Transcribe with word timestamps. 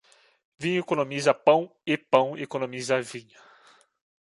Vinho 0.57 0.79
economiza 0.79 1.31
pão 1.31 1.71
e 1.85 1.95
pão 1.95 2.35
economiza 2.35 2.99
vinho. 3.03 3.39